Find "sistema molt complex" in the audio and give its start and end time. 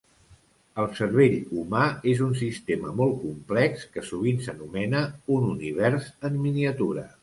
2.41-3.87